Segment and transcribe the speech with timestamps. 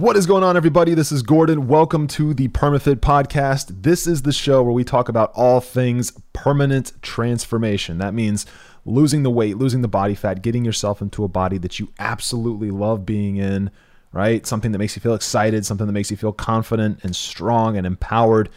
[0.00, 0.94] What is going on, everybody?
[0.94, 1.66] This is Gordon.
[1.68, 3.82] Welcome to the PermaFit Podcast.
[3.82, 7.98] This is the show where we talk about all things permanent transformation.
[7.98, 8.46] That means
[8.86, 12.70] losing the weight, losing the body fat, getting yourself into a body that you absolutely
[12.70, 13.70] love being in,
[14.10, 14.46] right?
[14.46, 17.86] Something that makes you feel excited, something that makes you feel confident and strong and
[17.86, 18.48] empowered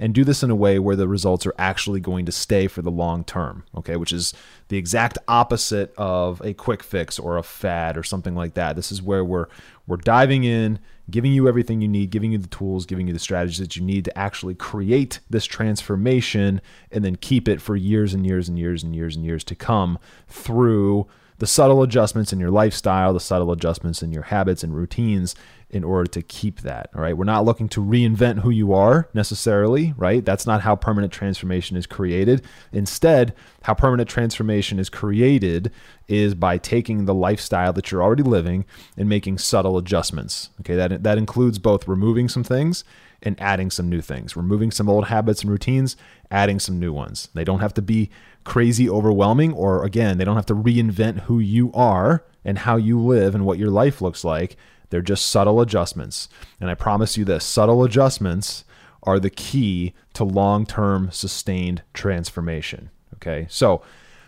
[0.00, 2.82] and do this in a way where the results are actually going to stay for
[2.82, 3.94] the long term, okay?
[3.94, 4.34] Which is
[4.68, 8.76] the exact opposite of a quick fix or a fad or something like that.
[8.76, 9.46] This is where we're
[9.86, 10.78] we're diving in,
[11.10, 13.82] giving you everything you need, giving you the tools, giving you the strategies that you
[13.82, 16.60] need to actually create this transformation
[16.92, 19.54] and then keep it for years and years and years and years and years to
[19.54, 21.06] come through
[21.38, 25.34] the subtle adjustments in your lifestyle, the subtle adjustments in your habits and routines
[25.70, 26.88] in order to keep that.
[26.94, 27.16] All right.
[27.16, 30.24] We're not looking to reinvent who you are necessarily, right?
[30.24, 32.42] That's not how permanent transformation is created.
[32.72, 35.70] Instead, how permanent transformation is created
[36.08, 38.64] is by taking the lifestyle that you're already living
[38.96, 40.50] and making subtle adjustments.
[40.60, 40.74] Okay.
[40.74, 42.82] That, that includes both removing some things
[43.22, 45.96] and adding some new things, removing some old habits and routines,
[46.30, 47.28] adding some new ones.
[47.34, 48.10] They don't have to be
[48.48, 52.98] crazy overwhelming, or again, they don't have to reinvent who you are and how you
[52.98, 54.56] live and what your life looks like
[54.90, 56.28] they're just subtle adjustments.
[56.60, 58.64] And I promise you this subtle adjustments
[59.02, 62.90] are the key to long term sustained transformation.
[63.14, 63.46] Okay.
[63.50, 63.82] So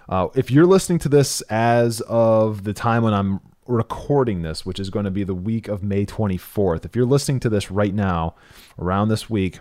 [0.09, 4.81] uh, if you're listening to this as of the time when I'm recording this, which
[4.81, 7.95] is going to be the week of May 24th, if you're listening to this right
[7.95, 8.35] now,
[8.79, 9.61] around this week,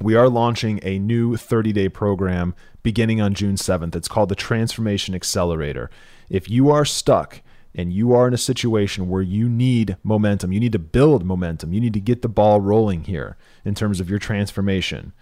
[0.00, 3.96] we are launching a new 30 day program beginning on June 7th.
[3.96, 5.90] It's called the Transformation Accelerator.
[6.28, 7.40] If you are stuck
[7.74, 11.72] and you are in a situation where you need momentum, you need to build momentum,
[11.72, 15.12] you need to get the ball rolling here in terms of your transformation.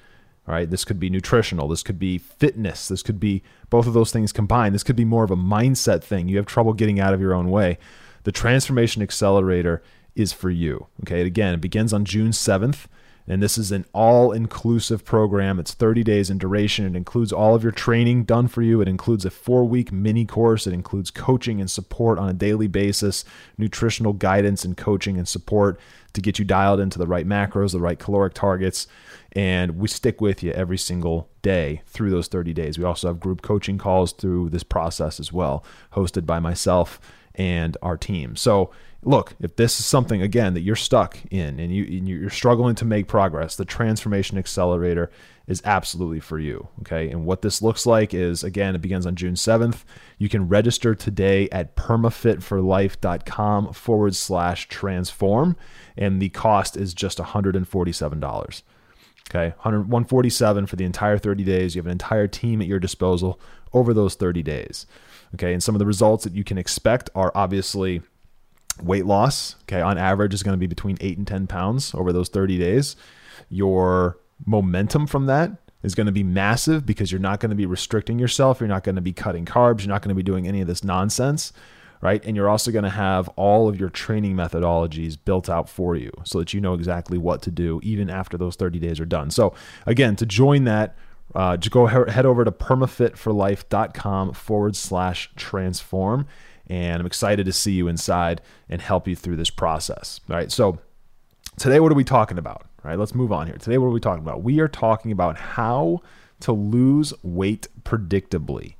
[0.47, 3.95] All right, this could be nutritional, this could be fitness, this could be both of
[3.95, 4.75] those things combined.
[4.75, 6.29] This could be more of a mindset thing.
[6.29, 7.79] You have trouble getting out of your own way.
[8.25, 9.83] The Transformation Accelerator
[10.15, 10.89] is for you.
[11.03, 12.87] Okay, again, it begins on June 7th.
[13.27, 15.59] And this is an all inclusive program.
[15.59, 16.85] It's 30 days in duration.
[16.85, 18.83] It includes all of your training done for you.
[18.83, 20.67] It includes a four week mini course.
[20.67, 23.25] It includes coaching and support on a daily basis,
[23.57, 25.81] nutritional guidance and coaching and support
[26.12, 28.87] to get you dialed into the right macros, the right caloric targets.
[29.33, 32.79] And we stick with you every single day through those 30 days.
[32.79, 35.65] We also have group coaching calls through this process as well,
[35.95, 37.01] hosted by myself
[37.35, 38.37] and our team.
[38.37, 38.71] So
[39.04, 42.75] look, if this is something again that you're stuck in and you and you're struggling
[42.76, 45.10] to make progress, the transformation accelerator
[45.47, 46.69] is absolutely for you.
[46.81, 47.10] Okay.
[47.10, 49.84] And what this looks like is again, it begins on June 7th.
[50.19, 55.56] You can register today at permafitforlife.com forward slash transform.
[55.97, 58.62] And the cost is just $147.
[59.31, 59.48] Okay.
[59.56, 61.75] 147 for the entire 30 days.
[61.75, 63.38] You have an entire team at your disposal
[63.72, 64.87] over those 30 days.
[65.34, 65.53] Okay.
[65.53, 68.00] And some of the results that you can expect are obviously
[68.83, 72.12] weight loss, okay, on average is going to be between eight and 10 pounds over
[72.12, 72.97] those 30 days.
[73.49, 75.53] Your momentum from that
[75.83, 78.59] is going to be massive because you're not going to be restricting yourself.
[78.59, 79.81] You're not going to be cutting carbs.
[79.81, 81.53] You're not going to be doing any of this nonsense,
[82.01, 82.25] right?
[82.25, 86.11] And you're also going to have all of your training methodologies built out for you
[86.25, 89.31] so that you know exactly what to do even after those 30 days are done.
[89.31, 89.55] So,
[89.87, 90.97] again, to join that,
[91.35, 96.27] uh, just go head over to permafitforlife.com forward slash transform
[96.69, 100.20] and I'm excited to see you inside and help you through this process.
[100.28, 100.50] All right.
[100.50, 100.78] So
[101.58, 102.62] today, what are we talking about?
[102.84, 102.98] All right.
[102.98, 103.56] Let's move on here.
[103.56, 104.42] Today, what are we talking about?
[104.42, 106.00] We are talking about how
[106.41, 108.75] to lose weight predictably.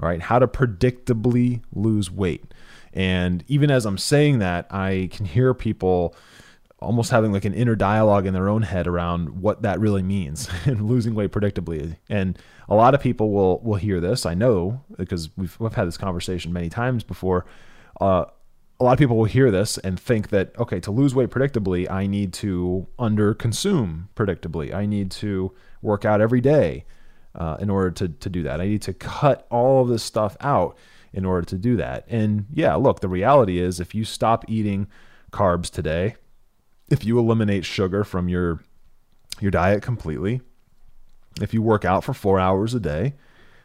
[0.00, 0.20] All right.
[0.20, 2.54] How to predictably lose weight.
[2.92, 6.14] And even as I'm saying that, I can hear people
[6.80, 10.48] almost having like an inner dialogue in their own head around what that really means
[10.64, 11.96] and losing weight predictably.
[12.08, 12.38] And
[12.68, 14.26] a lot of people will will hear this.
[14.26, 17.46] I know because we've we've had this conversation many times before.
[18.00, 18.26] Uh,
[18.80, 21.90] a lot of people will hear this and think that okay, to lose weight predictably,
[21.90, 24.72] I need to under consume predictably.
[24.72, 25.52] I need to
[25.82, 26.84] work out every day
[27.34, 28.60] uh, in order to to do that.
[28.60, 30.76] I need to cut all of this stuff out
[31.12, 32.04] in order to do that.
[32.08, 34.86] And yeah, look, the reality is if you stop eating
[35.32, 36.16] carbs today,
[36.90, 38.60] if you eliminate sugar from your
[39.40, 40.40] your diet completely,
[41.40, 43.14] if you work out for four hours a day,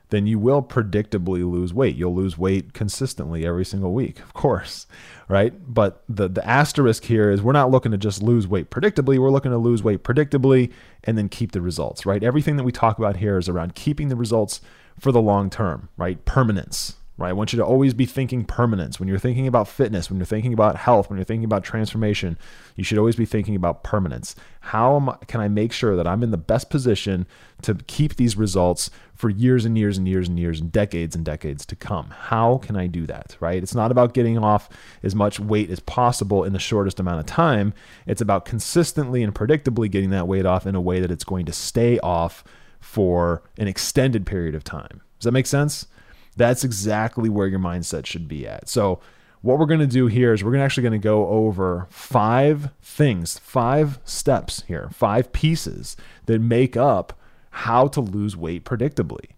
[0.09, 1.95] then you will predictably lose weight.
[1.95, 4.85] You'll lose weight consistently every single week, of course,
[5.27, 5.53] right?
[5.73, 9.17] But the the asterisk here is we're not looking to just lose weight predictably.
[9.17, 10.71] We're looking to lose weight predictably
[11.03, 12.23] and then keep the results, right?
[12.23, 14.61] Everything that we talk about here is around keeping the results
[14.99, 16.23] for the long term, right?
[16.25, 17.30] Permanence, right?
[17.30, 19.00] I want you to always be thinking permanence.
[19.00, 22.39] When you're thinking about fitness, when you're thinking about health, when you're thinking about transformation,
[22.75, 24.36] you should always be thinking about permanence.
[24.62, 27.27] How am, can I make sure that I'm in the best position
[27.62, 31.24] to keep these results for years and years and years and years and decades and
[31.24, 32.10] decades to come?
[32.10, 33.62] How can I do that, right?
[33.62, 34.68] It's not about getting off
[35.04, 37.75] as much weight as possible in the shortest amount of time.
[38.07, 41.45] It's about consistently and predictably getting that weight off in a way that it's going
[41.45, 42.44] to stay off
[42.80, 45.01] for an extended period of time.
[45.19, 45.88] Does that make sense?
[46.35, 48.69] That's exactly where your mindset should be at.
[48.69, 49.00] So,
[49.41, 53.39] what we're going to do here is we're actually going to go over five things,
[53.39, 55.97] five steps here, five pieces
[56.27, 57.19] that make up
[57.50, 59.31] how to lose weight predictably,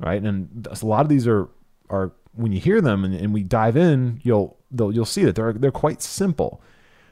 [0.00, 0.20] right?
[0.20, 1.48] And a lot of these are
[1.88, 5.52] are when you hear them and, and we dive in, you'll you'll see that they're
[5.52, 6.60] they're quite simple,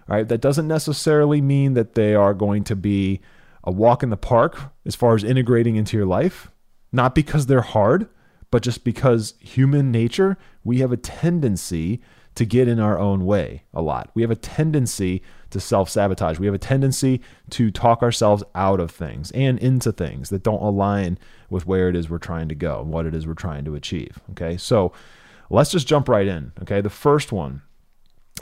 [0.08, 0.26] right?
[0.26, 3.20] That doesn't necessarily mean that they are going to be
[3.64, 6.50] a walk in the park as far as integrating into your life,
[6.90, 8.08] not because they're hard
[8.52, 12.02] but just because human nature, we have a tendency
[12.34, 14.10] to get in our own way a lot.
[14.14, 16.38] We have a tendency to self sabotage.
[16.38, 20.62] We have a tendency to talk ourselves out of things and into things that don't
[20.62, 21.18] align
[21.48, 23.74] with where it is we're trying to go and what it is we're trying to
[23.74, 24.18] achieve.
[24.32, 24.92] Okay, so
[25.48, 26.52] let's just jump right in.
[26.60, 27.62] Okay, the first one,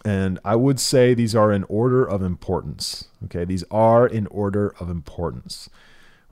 [0.04, 3.06] and I would say these are in order of importance.
[3.26, 5.70] Okay, these are in order of importance,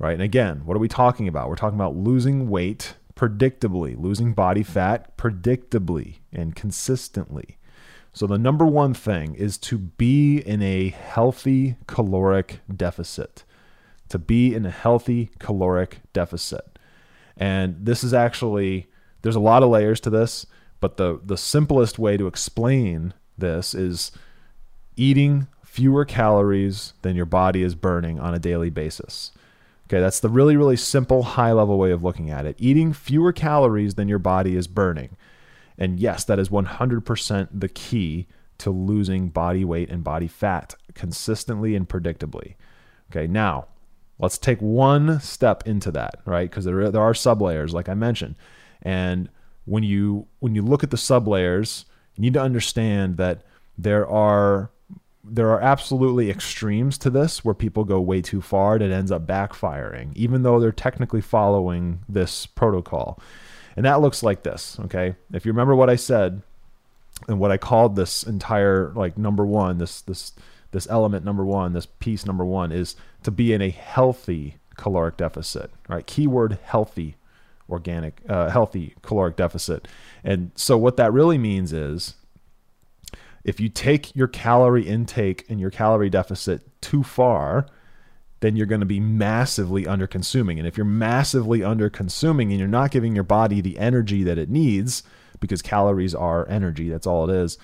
[0.01, 0.15] right?
[0.15, 1.49] And again, what are we talking about?
[1.49, 7.59] We're talking about losing weight predictably, losing body fat predictably and consistently.
[8.13, 13.45] So, the number one thing is to be in a healthy caloric deficit.
[14.09, 16.79] To be in a healthy caloric deficit.
[17.37, 18.87] And this is actually,
[19.23, 20.47] there's a lot of layers to this,
[20.81, 24.11] but the, the simplest way to explain this is
[24.97, 29.33] eating fewer calories than your body is burning on a daily basis.
[29.89, 32.57] Okay, that's the really, really simple, high level way of looking at it.
[32.59, 35.17] Eating fewer calories than your body is burning.
[35.79, 38.27] And yes, that is 100% the key
[38.59, 42.57] to losing body weight and body fat consistently and predictably.
[43.11, 43.69] Okay, now
[44.19, 46.51] let's take one step into that, right?
[46.51, 48.35] Because there, there are sublayers, like I mentioned.
[48.83, 49.31] And
[49.65, 51.85] when you when you look at the sublayers,
[52.15, 53.43] you need to understand that
[53.79, 54.71] there are
[55.25, 59.13] there are absolutely extremes to this where people go way too far and it ends
[59.13, 63.21] up backfiring, even though they're technically following this protocol.
[63.77, 65.15] And that looks like this, okay?
[65.33, 66.43] If you remember what I said
[67.29, 70.33] and what I called this entire like number one, this this
[70.71, 75.17] this element number one, this piece number one is to be in a healthy caloric
[75.17, 76.07] deficit, right?
[76.07, 77.17] Keyword healthy
[77.71, 79.87] organic uh, healthy caloric deficit.
[80.25, 82.15] And so what that really means is
[83.49, 87.67] if you take your calorie intake and your calorie deficit too far,
[88.41, 90.59] then you're going to be massively under consuming.
[90.59, 94.37] And if you're massively under consuming and you're not giving your body the energy that
[94.37, 95.03] it needs,
[95.41, 97.57] because calories are energy, that's all it is.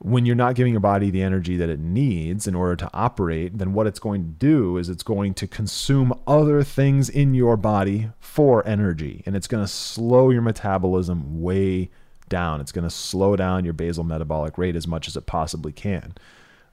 [0.00, 3.58] When you're not giving your body the energy that it needs in order to operate,
[3.58, 7.56] then what it's going to do is it's going to consume other things in your
[7.56, 9.22] body for energy.
[9.24, 11.90] And it's going to slow your metabolism way
[12.32, 12.60] down.
[12.60, 16.14] It's going to slow down your basal metabolic rate as much as it possibly can.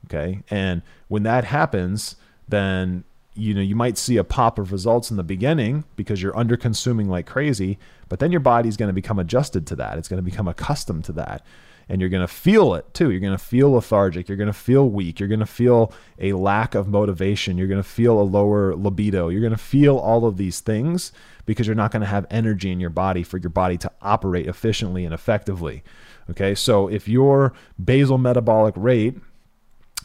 [0.06, 0.42] Okay.
[0.50, 2.16] And when that happens,
[2.48, 3.04] then
[3.36, 6.58] you know you might see a pop of results in the beginning because you're under
[6.58, 7.78] consuming like crazy
[8.10, 11.06] but then your body's going to become adjusted to that it's going to become accustomed
[11.06, 11.46] to that
[11.88, 14.54] and you're going to feel it too you're going to feel lethargic you're going to
[14.54, 18.24] feel weak you're going to feel a lack of motivation you're going to feel a
[18.24, 21.12] lower libido you're going to feel all of these things
[21.50, 24.46] because you're not going to have energy in your body for your body to operate
[24.46, 25.82] efficiently and effectively.
[26.30, 27.54] Okay, so if your
[27.84, 29.18] basal metabolic rate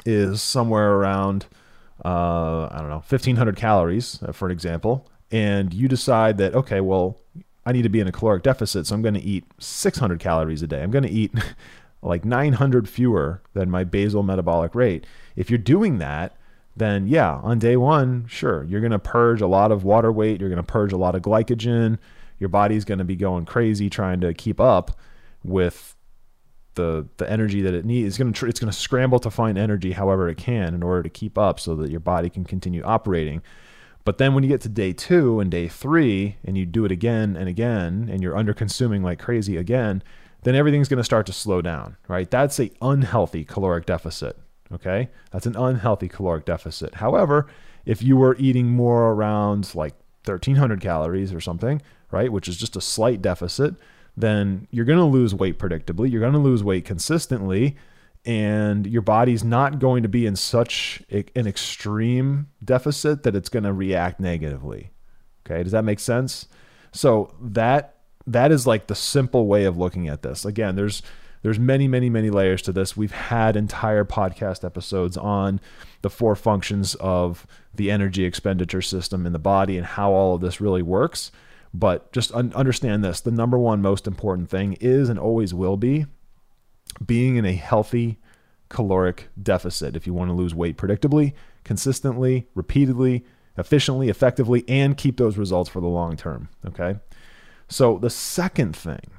[0.06, 1.44] is somewhere around,
[2.02, 6.80] uh, I don't know, 1500 calories, uh, for an example, and you decide that, okay,
[6.80, 7.20] well,
[7.66, 10.62] I need to be in a caloric deficit, so I'm going to eat 600 calories
[10.62, 10.82] a day.
[10.82, 11.34] I'm going to eat
[12.02, 15.06] like 900 fewer than my basal metabolic rate.
[15.36, 16.38] If you're doing that,
[16.76, 20.40] then yeah, on day one, sure, you're going to purge a lot of water weight.
[20.40, 21.98] You're going to purge a lot of glycogen.
[22.38, 24.98] Your body's going to be going crazy trying to keep up
[25.44, 25.94] with
[26.74, 28.08] the the energy that it needs.
[28.08, 31.02] It's going to it's going to scramble to find energy however it can in order
[31.02, 33.42] to keep up so that your body can continue operating.
[34.04, 36.92] But then when you get to day two and day three, and you do it
[36.92, 40.02] again and again, and you're under consuming like crazy again,
[40.42, 42.30] then everything's going to start to slow down, right?
[42.30, 44.38] That's a unhealthy caloric deficit.
[44.72, 46.94] Okay, that's an unhealthy caloric deficit.
[46.94, 47.46] However,
[47.84, 49.94] if you were eating more around like
[50.24, 53.74] 1300 calories or something, right, which is just a slight deficit,
[54.16, 56.10] then you're going to lose weight predictably.
[56.10, 57.76] You're going to lose weight consistently
[58.24, 63.64] and your body's not going to be in such an extreme deficit that it's going
[63.64, 64.90] to react negatively.
[65.44, 66.48] Okay, does that make sense?
[66.92, 70.46] So that that is like the simple way of looking at this.
[70.46, 71.02] Again, there's
[71.44, 72.96] there's many many many layers to this.
[72.96, 75.60] We've had entire podcast episodes on
[76.00, 80.40] the four functions of the energy expenditure system in the body and how all of
[80.40, 81.30] this really works.
[81.74, 85.76] But just un- understand this: the number one most important thing is and always will
[85.76, 86.06] be
[87.04, 88.18] being in a healthy
[88.70, 93.22] caloric deficit if you want to lose weight predictably, consistently, repeatedly,
[93.58, 96.48] efficiently, effectively, and keep those results for the long term.
[96.64, 96.96] Okay.
[97.68, 99.10] So the second thing,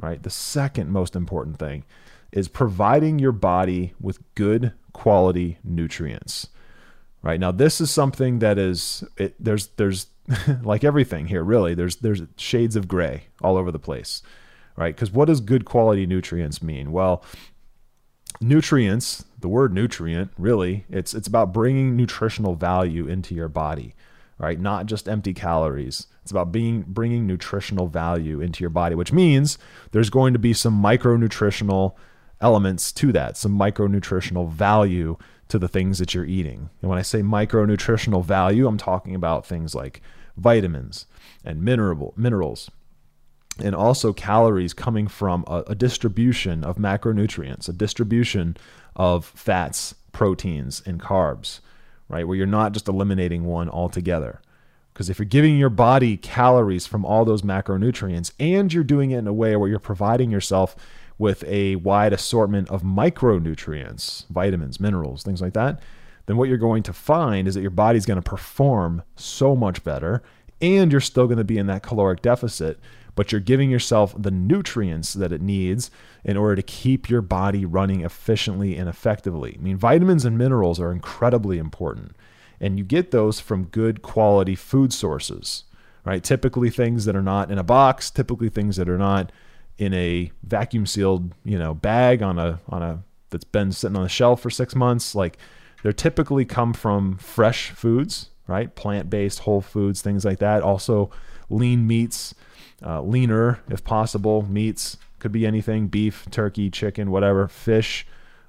[0.00, 1.84] right, the second most important thing
[2.32, 6.48] is providing your body with good quality nutrients.
[7.22, 10.08] Right now, this is something that is it, there's there's
[10.62, 11.74] like everything here, really.
[11.74, 14.22] There's there's shades of gray all over the place
[14.76, 14.94] right?
[14.94, 16.92] Because what does good quality nutrients mean?
[16.92, 17.22] Well,
[18.40, 23.94] nutrients, the word nutrient, really, it's it's about bringing nutritional value into your body,
[24.38, 24.58] right?
[24.58, 26.06] Not just empty calories.
[26.24, 29.58] It's about being bringing nutritional value into your body, which means
[29.92, 31.94] there's going to be some micronutritional
[32.40, 36.70] elements to that, some micronutritional value to the things that you're eating.
[36.80, 40.00] And when I say micronutritional value, I'm talking about things like
[40.38, 41.04] vitamins
[41.44, 42.70] and mineral minerals
[43.58, 48.56] and also calories coming from a, a, distribution of macronutrients, a distribution
[48.96, 51.60] of fats, proteins, and carbs,
[52.08, 52.26] right?
[52.26, 54.40] Where you're not just eliminating one altogether.
[54.94, 59.18] Because if you're giving your body calories from all those macronutrients and you're doing it
[59.18, 60.74] in a way where you're providing yourself
[61.18, 65.80] with a wide assortment of micronutrients, vitamins, minerals, things like that,
[66.26, 69.84] then what you're going to find is that your body's going to perform so much
[69.84, 70.22] better
[70.62, 72.78] and you're still going to be in that caloric deficit
[73.14, 75.90] but you're giving yourself the nutrients that it needs
[76.24, 79.56] in order to keep your body running efficiently and effectively.
[79.58, 82.16] I mean, vitamins and minerals are incredibly important,
[82.60, 85.64] and you get those from good quality food sources,
[86.04, 86.22] right?
[86.22, 89.32] Typically things that are not in a box, typically things that are not
[89.78, 94.04] in a vacuum sealed, you know, bag on a on a that's been sitting on
[94.04, 95.38] the shelf for 6 months, like
[95.82, 98.74] they're typically come from fresh foods, right?
[98.74, 100.62] Plant-based whole foods, things like that.
[100.62, 101.10] Also
[101.50, 102.34] lean meats,
[102.84, 108.06] uh, leaner if possible meats could be anything beef turkey chicken whatever fish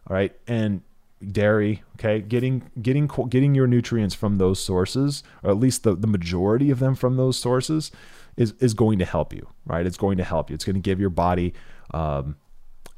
[0.10, 0.82] all right and
[1.32, 6.08] dairy okay getting getting getting your nutrients from those sources or at least the, the
[6.08, 7.92] majority of them from those sources
[8.38, 9.88] is is going to help you right?
[9.88, 10.54] It's going to help you.
[10.54, 11.54] It's going to give your body
[11.94, 12.36] um,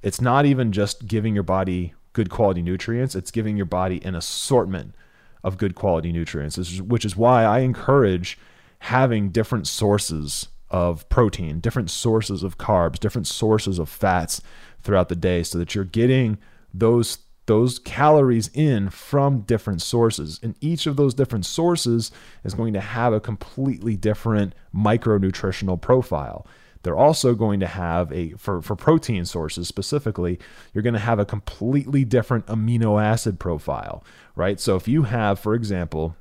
[0.04, 4.16] it's not even just giving your body good quality nutrients it's giving your body an
[4.16, 4.96] assortment
[5.44, 8.40] of good quality nutrients which is why i encourage
[8.80, 14.42] having different sources of protein, different sources of carbs, different sources of fats
[14.82, 16.38] throughout the day so that you're getting
[16.74, 20.40] those those calories in from different sources.
[20.44, 22.12] And each of those different sources
[22.44, 26.46] is going to have a completely different micronutritional profile.
[26.84, 30.40] They're also going to have a, for, for protein sources specifically,
[30.74, 34.04] you're going to have a completely different amino acid profile,
[34.36, 34.60] right?
[34.60, 36.16] So if you have, for example,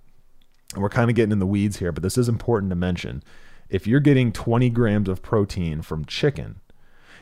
[0.74, 3.22] and we're kind of getting in the weeds here, but this is important to mention
[3.68, 6.60] if you're getting 20 grams of protein from chicken,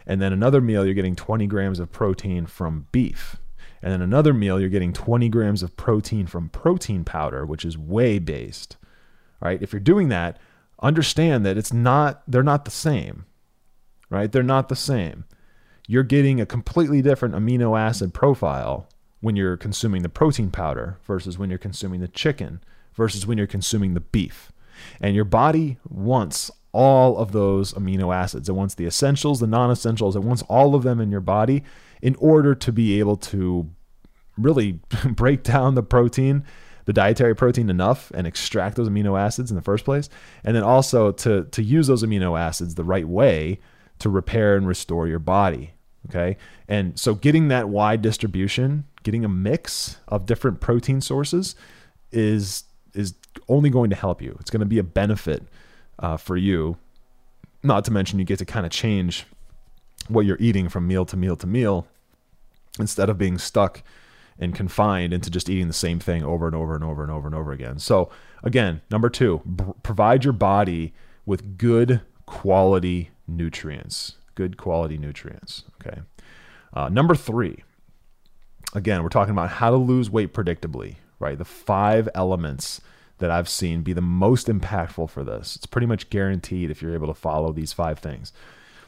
[0.06, 3.36] and then another meal you're getting 20 grams of protein from beef,
[3.84, 7.76] and then another meal you're getting 20 grams of protein from protein powder, which is
[7.76, 8.78] whey based.
[9.42, 9.60] Right?
[9.60, 10.38] If you're doing that,
[10.80, 13.26] understand that it's not they're not the same.
[14.08, 14.32] Right?
[14.32, 15.26] They're not the same.
[15.86, 18.88] You're getting a completely different amino acid profile
[19.20, 22.62] when you're consuming the protein powder versus when you're consuming the chicken
[22.94, 24.50] versus when you're consuming the beef.
[24.98, 28.48] And your body wants all of those amino acids.
[28.48, 31.62] It wants the essentials, the non essentials, it wants all of them in your body
[32.04, 33.68] in order to be able to
[34.36, 34.72] really
[35.08, 36.44] break down the protein,
[36.84, 40.10] the dietary protein enough and extract those amino acids in the first place.
[40.44, 43.58] And then also to, to use those amino acids the right way
[44.00, 45.72] to repair and restore your body.
[46.10, 46.36] Okay.
[46.68, 51.56] And so getting that wide distribution, getting a mix of different protein sources
[52.12, 53.14] is is
[53.48, 54.36] only going to help you.
[54.38, 55.42] It's going to be a benefit
[55.98, 56.76] uh, for you.
[57.62, 59.26] Not to mention, you get to kind of change
[60.06, 61.88] what you're eating from meal to meal to meal
[62.78, 63.82] instead of being stuck
[64.38, 67.26] and confined into just eating the same thing over and over and over and over
[67.26, 67.78] and over again.
[67.78, 68.10] So,
[68.42, 70.92] again, number two, b- provide your body
[71.24, 74.16] with good quality nutrients.
[74.34, 75.62] Good quality nutrients.
[75.80, 76.00] Okay.
[76.72, 77.62] Uh, number three,
[78.74, 81.38] again, we're talking about how to lose weight predictably right?
[81.38, 82.80] The five elements
[83.18, 85.56] that I've seen be the most impactful for this.
[85.56, 88.32] It's pretty much guaranteed if you're able to follow these five things.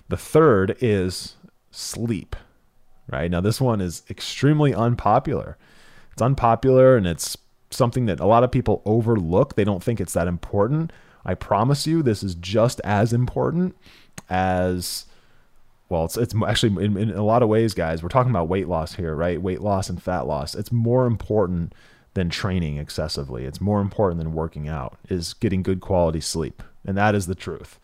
[0.08, 1.36] The third is
[1.70, 2.36] sleep,
[3.10, 3.30] right?
[3.30, 5.56] Now, this one is extremely unpopular.
[6.12, 7.36] It's unpopular and it's
[7.70, 9.54] something that a lot of people overlook.
[9.54, 10.92] They don't think it's that important.
[11.24, 13.76] I promise you, this is just as important
[14.28, 15.06] as
[15.88, 18.02] well, it's it's actually in, in, a lot of ways, guys.
[18.02, 19.40] We're talking about weight loss here, right?
[19.40, 20.54] Weight loss and fat loss.
[20.54, 21.74] It's more important
[22.14, 23.44] than training excessively.
[23.44, 24.98] It's more important than working out.
[25.08, 27.78] Is getting good quality sleep, and that is the truth,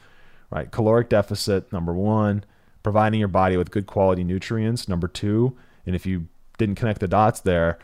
[0.51, 0.71] right?
[0.71, 2.45] Caloric deficit number one,
[2.83, 7.09] providing your body with good quality nutrients number two, and if you didn't connect the
[7.09, 7.79] dots there,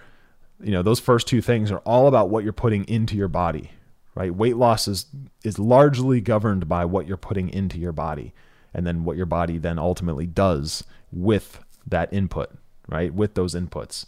[0.61, 3.71] you know those first two things are all about what you're putting into your body,
[4.15, 4.35] right?
[4.35, 5.07] Weight loss is
[5.45, 8.33] is largely governed by what you're putting into your body
[8.75, 12.51] and then what your body then ultimately does with that input,
[12.87, 13.13] right?
[13.15, 14.05] With those inputs.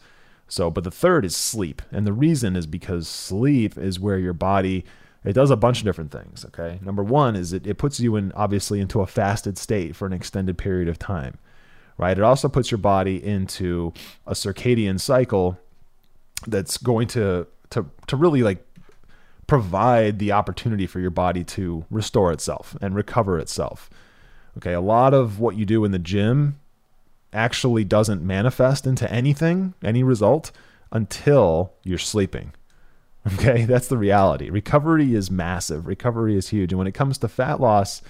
[0.48, 1.80] So, but the third is sleep.
[1.92, 4.84] And the reason is because sleep is where your body
[5.24, 6.78] it does a bunch of different things, okay?
[6.82, 10.12] Number 1 is it, it puts you in obviously into a fasted state for an
[10.12, 11.38] extended period of time.
[11.98, 12.16] Right?
[12.16, 13.92] It also puts your body into
[14.26, 15.58] a circadian cycle
[16.46, 18.66] that's going to to to really like
[19.46, 23.90] provide the opportunity for your body to restore itself and recover itself.
[24.56, 26.58] Okay, a lot of what you do in the gym
[27.32, 30.52] actually doesn't manifest into anything, any result,
[30.92, 32.52] until you're sleeping.
[33.34, 34.48] Okay, that's the reality.
[34.48, 36.72] Recovery is massive, recovery is huge.
[36.72, 38.00] And when it comes to fat loss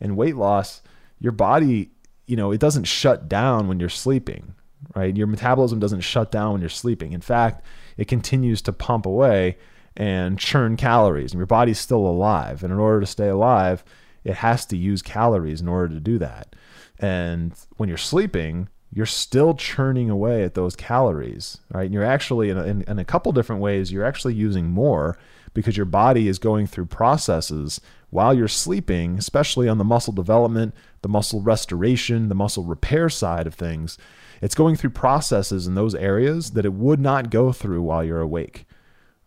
[0.00, 0.80] and weight loss,
[1.18, 1.90] your body,
[2.26, 4.54] you know, it doesn't shut down when you're sleeping,
[4.94, 5.16] right?
[5.16, 7.12] Your metabolism doesn't shut down when you're sleeping.
[7.12, 7.64] In fact,
[7.96, 9.58] it continues to pump away
[9.96, 12.62] and churn calories, and your body's still alive.
[12.62, 13.84] And in order to stay alive,
[14.24, 16.54] it has to use calories in order to do that.
[16.98, 21.84] And when you're sleeping, you're still churning away at those calories, right?
[21.84, 25.16] And you're actually, in a, in, in a couple different ways, you're actually using more
[25.54, 27.80] because your body is going through processes
[28.10, 33.46] while you're sleeping, especially on the muscle development, the muscle restoration, the muscle repair side
[33.46, 33.96] of things.
[34.42, 38.20] It's going through processes in those areas that it would not go through while you're
[38.20, 38.66] awake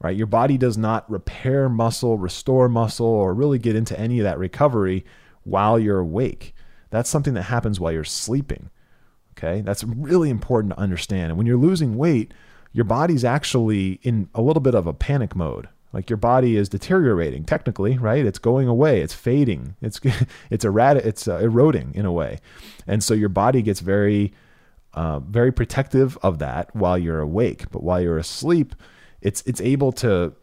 [0.04, 0.18] right?
[0.18, 4.38] Your body does not repair muscle, restore muscle, or really get into any of that
[4.38, 5.06] recovery
[5.44, 6.54] while you're awake.
[6.92, 8.70] That's something that happens while you're sleeping.
[9.44, 9.62] Okay.
[9.62, 11.32] That's really important to understand.
[11.32, 12.34] And when you're losing weight,
[12.72, 15.68] your body's actually in a little bit of a panic mode.
[15.92, 18.26] Like your body is deteriorating technically, right?
[18.26, 19.02] It's going away.
[19.02, 19.76] It's fading.
[19.82, 20.00] It's
[20.50, 22.40] it's errat- It's uh, eroding in a way,
[22.88, 24.34] and so your body gets very,
[24.96, 27.70] uh, very protective of that while you're awake.
[27.70, 28.74] But while you're asleep,
[29.22, 30.34] it's it's able to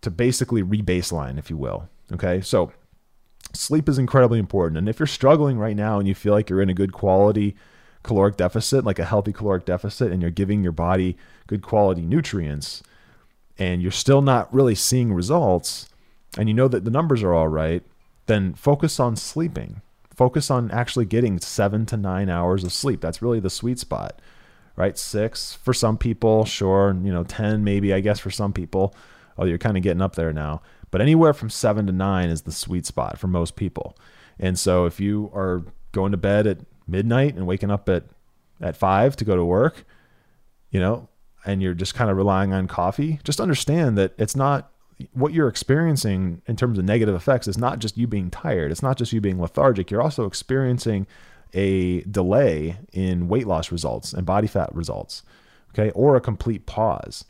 [0.00, 1.86] to basically rebaseline, if you will.
[2.14, 2.72] Okay, so
[3.52, 6.62] sleep is incredibly important, and if you're struggling right now and you feel like you're
[6.62, 7.56] in a good quality
[8.04, 11.16] caloric deficit, like a healthy caloric deficit, and you're giving your body
[11.48, 12.82] good quality nutrients,
[13.58, 15.88] and you're still not really seeing results,
[16.38, 17.82] and you know that the numbers are all right,
[18.26, 19.82] then focus on sleeping.
[20.14, 23.00] Focus on actually getting seven to nine hours of sleep.
[23.00, 24.20] That's really the sweet spot
[24.76, 24.98] right?
[24.98, 26.96] Six for some people, sure.
[27.02, 28.94] You know, 10 maybe, I guess, for some people.
[29.38, 30.62] Oh, you're kind of getting up there now.
[30.90, 33.96] But anywhere from seven to nine is the sweet spot for most people.
[34.38, 38.04] And so if you are going to bed at midnight and waking up at,
[38.60, 39.84] at five to go to work,
[40.70, 41.08] you know,
[41.44, 44.70] and you're just kind of relying on coffee, just understand that it's not
[45.12, 48.70] what you're experiencing in terms of negative effects is not just you being tired.
[48.70, 49.90] It's not just you being lethargic.
[49.90, 51.06] You're also experiencing
[51.52, 55.22] a delay in weight loss results and body fat results,
[55.72, 57.24] okay, or a complete pause.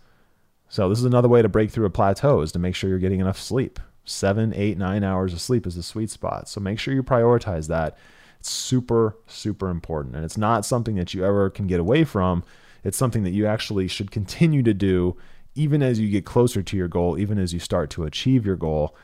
[0.69, 2.99] So this is another way to break through a plateau is to make sure you're
[2.99, 3.79] getting enough sleep.
[4.05, 6.49] Seven, eight, nine hours of sleep is the sweet spot.
[6.49, 7.97] So make sure you prioritize that.
[8.45, 10.15] It's super, super important.
[10.17, 12.45] And it's not something that you ever can get away from.
[12.83, 15.17] It's something that you actually should continue to do
[15.55, 18.57] even as you get closer to your goal, even as you start to achieve your
[18.57, 18.95] goal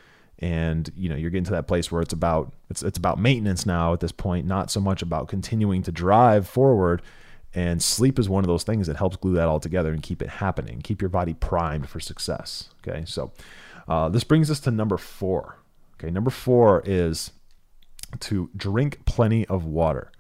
[0.40, 3.64] and you know you're getting to that place where it's about it's it's about maintenance
[3.64, 7.02] now at this point not so much about continuing to drive forward
[7.54, 10.22] and sleep is one of those things that helps glue that all together and keep
[10.22, 13.30] it happening keep your body primed for success okay so
[13.86, 15.58] uh, this brings us to number four
[15.98, 17.32] okay number four is
[18.18, 20.10] to drink plenty of water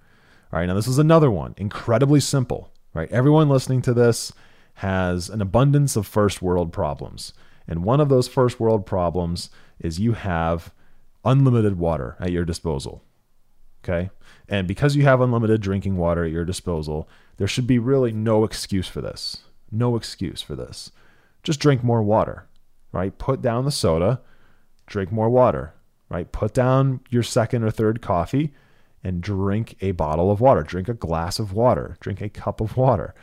[0.52, 4.32] all right now this is another one incredibly simple right everyone listening to this
[4.74, 7.32] has an abundance of first world problems
[7.70, 9.48] and one of those first world problems
[9.78, 10.72] is you have
[11.24, 13.04] unlimited water at your disposal.
[13.84, 14.10] Okay?
[14.48, 18.42] And because you have unlimited drinking water at your disposal, there should be really no
[18.42, 19.44] excuse for this.
[19.70, 20.90] No excuse for this.
[21.44, 22.48] Just drink more water,
[22.90, 23.16] right?
[23.16, 24.20] Put down the soda,
[24.86, 25.72] drink more water,
[26.10, 26.30] right?
[26.30, 28.52] Put down your second or third coffee
[29.02, 30.62] and drink a bottle of water.
[30.62, 31.96] Drink a glass of water.
[32.00, 33.14] Drink a cup of water.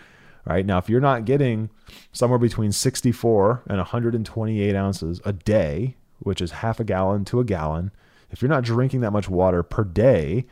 [0.46, 1.70] Right now, if you're not getting
[2.14, 7.46] somewhere between 64 and 128 ounces a day, which is half a gallon to a
[7.46, 7.92] gallon,
[8.32, 10.46] if you're not drinking that much water per day,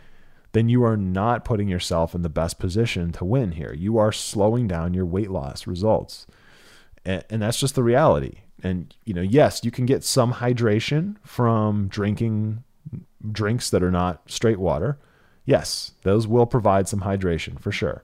[0.52, 3.74] then you are not putting yourself in the best position to win here.
[3.74, 6.28] You are slowing down your weight loss results.
[7.06, 8.40] And, and that's just the reality.
[8.64, 12.64] And, you know, yes, you can get some hydration from drinking
[13.32, 14.98] drinks that are not straight water.
[15.46, 18.04] Yes, those will provide some hydration for sure.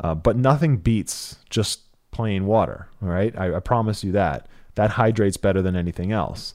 [0.00, 2.88] Uh, but nothing beats just plain water.
[3.02, 3.36] All right.
[3.38, 4.48] I, I promise you that.
[4.74, 6.54] That hydrates better than anything else.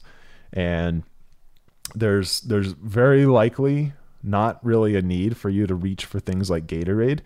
[0.52, 1.04] And
[1.94, 6.66] there's there's very likely not really a need for you to reach for things like
[6.66, 7.20] Gatorade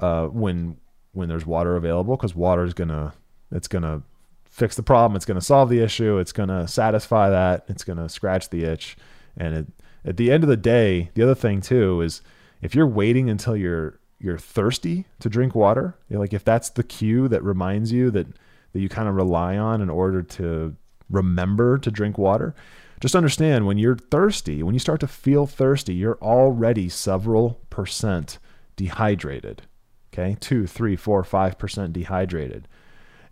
[0.00, 0.76] uh, when
[1.12, 3.14] when there's water available because water is gonna
[3.50, 4.02] it's gonna
[4.50, 5.16] fix the problem.
[5.16, 6.18] It's gonna solve the issue.
[6.18, 7.64] It's gonna satisfy that.
[7.68, 8.96] It's gonna scratch the itch.
[9.36, 9.66] And it,
[10.04, 12.22] at the end of the day, the other thing too is
[12.62, 16.70] if you're waiting until you're you're thirsty to drink water, you know, like if that's
[16.70, 18.26] the cue that reminds you that
[18.72, 20.76] that you kind of rely on in order to
[21.08, 22.54] remember to drink water,
[23.00, 28.38] just understand when you're thirsty, when you start to feel thirsty, you're already several percent
[28.76, 29.62] dehydrated.
[30.12, 32.66] Okay, two, three, four, five percent dehydrated.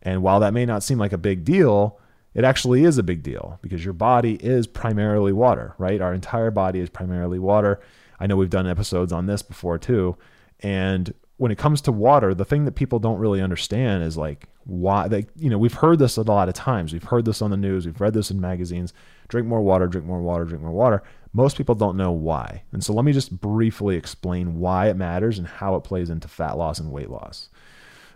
[0.07, 1.99] And while that may not seem like a big deal,
[2.33, 6.01] it actually is a big deal because your body is primarily water, right?
[6.01, 7.81] Our entire body is primarily water.
[8.21, 10.17] I know we've done episodes on this before too.
[10.61, 14.47] And when it comes to water, the thing that people don't really understand is like
[14.65, 16.93] why they, you know, we've heard this a lot of times.
[16.93, 18.93] We've heard this on the news, we've read this in magazines.
[19.27, 21.03] Drink more water, drink more water, drink more water.
[21.33, 22.63] Most people don't know why.
[22.71, 26.29] And so let me just briefly explain why it matters and how it plays into
[26.29, 27.49] fat loss and weight loss.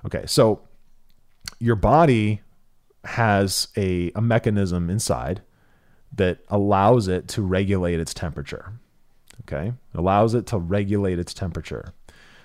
[0.07, 0.63] Okay, so
[1.61, 2.41] your body
[3.05, 5.43] has a, a mechanism inside
[6.13, 8.73] that allows it to regulate its temperature.
[9.43, 11.95] Okay, it allows it to regulate its temperature.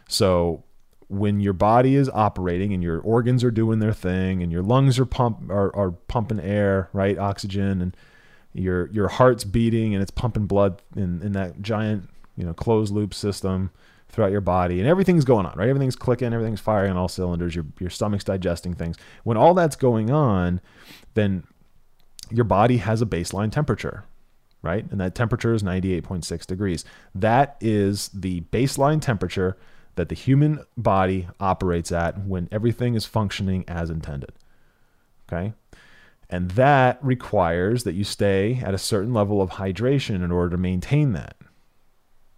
[0.08, 0.64] So
[1.08, 5.00] when your body is operating and your organs are doing their thing and your lungs
[5.00, 7.98] are pump are, are pumping air, right, oxygen, and
[8.54, 12.94] your your heart's beating and it's pumping blood in, in that giant you know closed
[12.94, 13.70] loop system
[14.10, 17.56] throughout your body and everything's going on right everything's clicking everything's firing on all cylinders
[17.56, 20.62] your, your stomach's digesting things when all that's going on
[21.16, 21.44] then
[22.32, 24.06] your body has a baseline temperature
[24.62, 29.58] right and that temperature is 98.6 degrees that is the baseline temperature
[29.96, 34.32] that the human body operates at when everything is functioning as intended.
[35.28, 35.54] Okay?
[36.30, 40.58] And that requires that you stay at a certain level of hydration in order to
[40.58, 41.36] maintain that.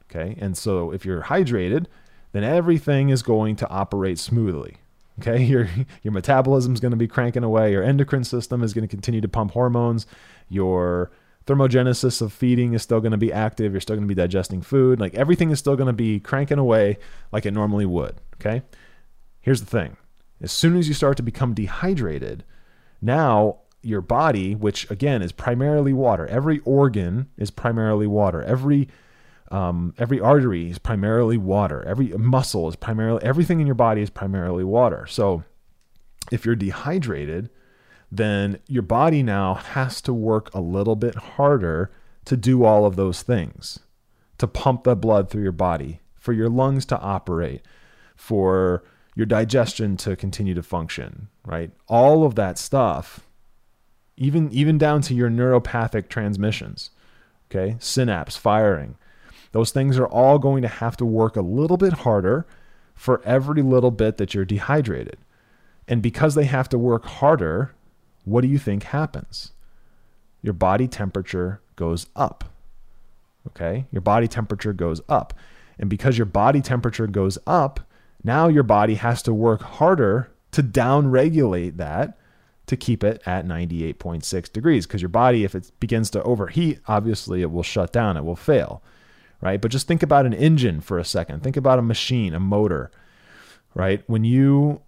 [0.10, 0.38] Okay?
[0.40, 1.86] And so if you're hydrated,
[2.32, 4.78] then everything is going to operate smoothly.
[5.20, 5.44] Okay?
[5.46, 5.70] Your
[6.04, 9.22] your metabolism is going to be cranking away, your endocrine system is going to continue
[9.22, 10.06] to pump hormones,
[10.48, 11.12] your
[11.48, 13.72] thermogenesis of feeding is still going to be active.
[13.72, 15.00] You're still going to be digesting food.
[15.00, 16.98] Like everything is still going to be cranking away
[17.32, 18.16] like it normally would.
[18.36, 18.62] Okay.
[19.40, 19.98] Here's the thing
[20.42, 22.44] as soon as you start to become dehydrated,
[23.02, 28.44] now your body, which again is primarily water, every organ is primarily water.
[28.44, 28.90] Every
[29.50, 31.84] um, every artery is primarily water.
[31.88, 35.06] Every muscle is primarily everything in your body is primarily water.
[35.08, 35.44] So
[36.32, 37.50] if you're dehydrated,
[38.12, 41.92] then your body now has to work a little bit harder
[42.26, 43.80] to do all of those things,
[44.38, 47.62] to pump the blood through your body, for your lungs to operate,
[48.16, 48.84] for
[49.16, 51.72] your digestion to continue to function, right?
[51.88, 53.22] All of that stuff,
[54.18, 56.92] even even down to your neuropathic transmissions,
[57.50, 57.78] okay?
[57.80, 58.96] Synapse firing.
[59.58, 62.46] Those things are all going to have to work a little bit harder
[62.94, 65.18] for every little bit that you're dehydrated.
[65.88, 67.74] And because they have to work harder,
[68.24, 69.54] what do you think happens?
[70.44, 72.44] Your body temperature goes up.
[73.48, 73.88] Okay?
[73.92, 75.34] Your body temperature goes up.
[75.80, 77.80] And because your body temperature goes up,
[78.24, 82.16] now your body has to work harder to downregulate that
[82.68, 84.86] to keep it at 98.6 degrees.
[84.86, 88.36] Because your body, if it begins to overheat, obviously it will shut down, it will
[88.36, 88.84] fail.
[89.42, 89.62] Right?
[89.62, 91.44] But just think about an engine for a second.
[91.44, 92.92] Think about a machine, a motor.
[93.76, 94.04] Right?
[94.08, 94.82] When you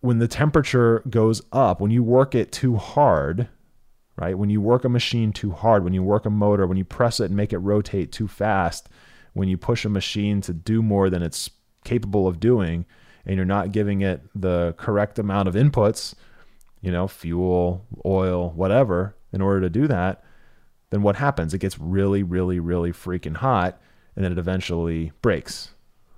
[0.00, 3.48] when the temperature goes up, when you work it too hard,
[4.16, 4.38] right?
[4.38, 7.20] When you work a machine too hard, when you work a motor, when you press
[7.20, 8.88] it and make it rotate too fast,
[9.32, 11.50] when you push a machine to do more than it's
[11.84, 12.84] capable of doing,
[13.26, 16.14] and you're not giving it the correct amount of inputs,
[16.80, 20.22] you know, fuel, oil, whatever, in order to do that,
[20.90, 21.54] then what happens?
[21.54, 23.80] It gets really, really, really freaking hot,
[24.16, 25.70] and then it eventually breaks.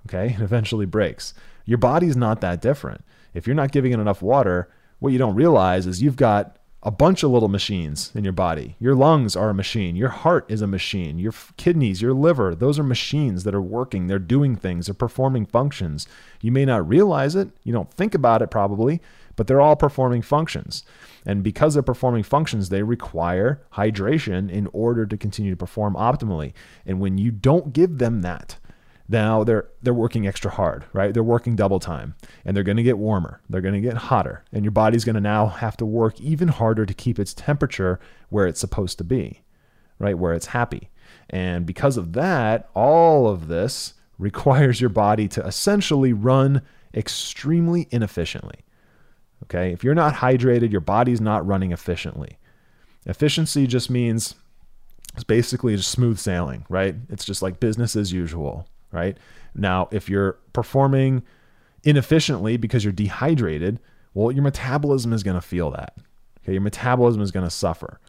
[0.07, 0.35] Okay?
[0.39, 1.33] It eventually breaks.
[1.65, 3.03] Your body's not that different
[3.33, 6.91] if you're not giving it enough water, what you don't realize is you've got a
[6.91, 8.75] bunch of little machines in your body.
[8.79, 9.95] Your lungs are a machine.
[9.95, 11.19] Your heart is a machine.
[11.19, 14.07] Your kidneys, your liver, those are machines that are working.
[14.07, 16.07] They're doing things, they're performing functions.
[16.41, 17.49] You may not realize it.
[17.63, 18.99] You don't think about it probably,
[19.41, 20.83] but they're all performing functions.
[21.25, 26.53] And because they're performing functions, they require hydration in order to continue to perform optimally.
[26.85, 28.59] And when you don't give them that,
[29.09, 31.11] now they're they're working extra hard, right?
[31.11, 32.13] They're working double time
[32.45, 33.41] and they're going to get warmer.
[33.49, 36.49] They're going to get hotter and your body's going to now have to work even
[36.49, 37.99] harder to keep its temperature
[38.29, 39.41] where it's supposed to be,
[39.97, 40.19] right?
[40.19, 40.91] Where it's happy.
[41.31, 46.61] And because of that, all of this requires your body to essentially run
[46.93, 48.59] extremely inefficiently.
[49.43, 49.71] Okay?
[49.71, 52.37] If you're not hydrated, your body's not running efficiently.
[53.05, 54.35] Efficiency just means
[55.13, 56.95] it's basically just smooth sailing, right?
[57.09, 59.17] It's just like business as usual right?
[59.55, 61.23] Now, if you're performing
[61.83, 63.79] inefficiently because you're dehydrated,
[64.13, 65.95] well, your metabolism is going to feel that.
[66.43, 67.99] Okay, your metabolism is going to suffer,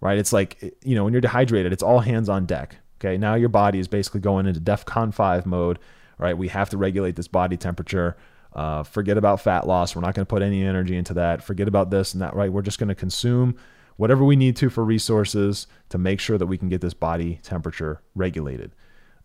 [0.00, 0.18] right?
[0.18, 2.76] It's like, you know, when you're dehydrated, it's all hands on deck.
[3.00, 5.78] Okay, now your body is basically going into DEFCON 5 mode,
[6.18, 6.36] right?
[6.36, 8.16] We have to regulate this body temperature.
[8.56, 9.94] Uh, forget about fat loss.
[9.94, 11.42] We're not going to put any energy into that.
[11.42, 12.50] Forget about this and that, right?
[12.50, 13.54] We're just going to consume
[13.98, 17.38] whatever we need to for resources to make sure that we can get this body
[17.42, 18.72] temperature regulated.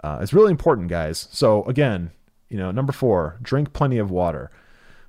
[0.04, 1.30] Uh, it's really important, guys.
[1.32, 2.12] So again,
[2.50, 4.52] you know, number four, drink plenty of water,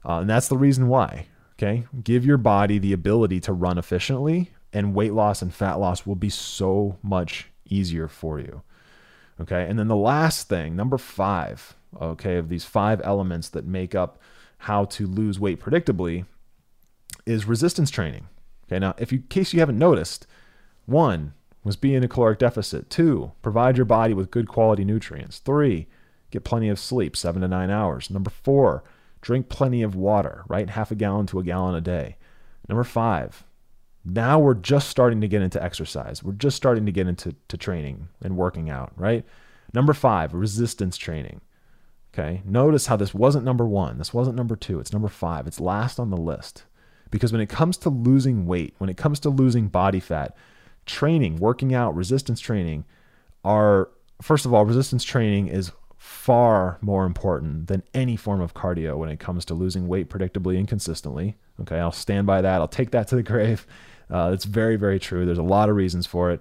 [0.08, 1.26] uh, and that's the reason why.
[1.54, 6.06] Okay, give your body the ability to run efficiently, and weight loss and fat loss
[6.06, 8.62] will be so much easier for you.
[9.40, 13.94] Okay, and then the last thing, number five, okay, of these five elements that make
[13.94, 14.20] up
[14.58, 16.24] how to lose weight predictably
[17.26, 18.28] is resistance training.
[18.66, 20.26] Okay, now if you, in case you haven't noticed,
[20.86, 22.90] one, was be in a caloric deficit.
[22.90, 25.38] Two, provide your body with good quality nutrients.
[25.38, 25.86] Three,
[26.30, 28.10] get plenty of sleep, seven to nine hours.
[28.10, 28.82] Number four,
[29.20, 30.70] drink plenty of water, right?
[30.70, 32.16] Half a gallon to a gallon a day.
[32.68, 33.44] Number five,
[34.04, 36.22] now we're just starting to get into exercise.
[36.22, 39.24] We're just starting to get into to training and working out, right?
[39.72, 41.40] Number five, resistance training.
[42.12, 42.42] Okay.
[42.44, 43.98] Notice how this wasn't number one.
[43.98, 44.80] This wasn't number two.
[44.80, 45.46] It's number five.
[45.46, 46.64] It's last on the list.
[47.10, 50.36] Because when it comes to losing weight, when it comes to losing body fat,
[50.86, 52.84] training, working out, resistance training
[53.44, 58.96] are, first of all, resistance training is far more important than any form of cardio
[58.96, 61.36] when it comes to losing weight predictably and consistently.
[61.60, 62.60] Okay, I'll stand by that.
[62.60, 63.66] I'll take that to the grave.
[64.10, 65.24] Uh, it's very, very true.
[65.24, 66.40] There's a lot of reasons for it.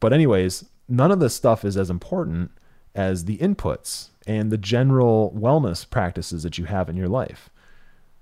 [0.00, 2.50] But, anyways, none of this stuff is as important
[2.94, 7.50] as the inputs and the general wellness practices that you have in your life.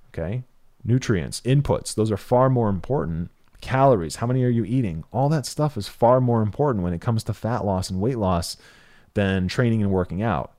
[0.08, 0.44] Okay,
[0.84, 5.04] nutrients, inputs, those are far more important calories, how many are you eating?
[5.12, 8.18] All that stuff is far more important when it comes to fat loss and weight
[8.18, 8.56] loss
[9.14, 10.52] than training and working out.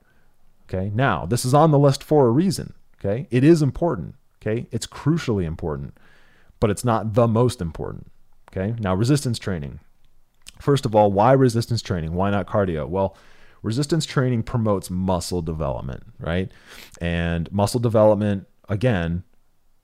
[0.68, 0.90] Okay.
[0.94, 2.74] Now, this is on the list for a reason.
[2.98, 3.26] Okay.
[3.30, 4.14] It is important.
[4.40, 4.66] Okay.
[4.70, 5.96] It's crucially important,
[6.60, 8.10] but it's not the most important.
[8.50, 8.74] Okay.
[8.78, 9.80] Now, resistance training.
[10.60, 12.14] First of all, why resistance training?
[12.14, 12.88] Why not cardio?
[12.88, 13.16] Well,
[13.62, 16.50] resistance training promotes muscle development, right?
[17.00, 19.24] And muscle development, again,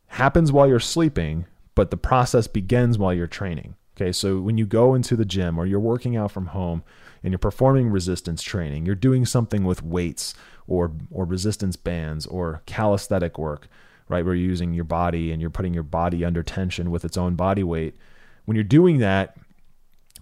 [0.09, 3.77] happens while you're sleeping, but the process begins while you're training.
[3.97, 6.85] Okay, so when you go into the gym or you're working out from home
[7.23, 10.35] and you're performing resistance training, you're doing something with weights
[10.69, 13.69] or or resistance bands or calisthenic work,
[14.09, 14.25] right?
[14.25, 17.35] Where you're using your body and you're putting your body under tension with its own
[17.35, 17.97] body weight.
[18.45, 19.37] When you're doing that,